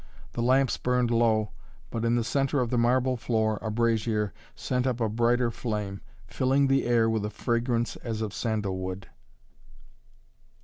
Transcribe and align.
The 0.33 0.41
lamps 0.41 0.77
burned 0.77 1.11
low, 1.11 1.51
but 1.91 2.03
in 2.03 2.15
the 2.15 2.23
centre 2.23 2.59
of 2.59 2.71
the 2.71 2.77
marble 2.79 3.17
floor 3.17 3.59
a 3.61 3.69
brazier 3.69 4.33
sent 4.55 4.87
up 4.87 4.99
a 4.99 5.07
brighter 5.07 5.51
flame, 5.51 6.01
filling 6.25 6.65
the 6.65 6.87
air 6.87 7.07
with 7.07 7.23
a 7.23 7.29
fragrance 7.29 7.97
as 7.97 8.23
of 8.23 8.33
sandal 8.33 8.79
wood. 8.79 9.09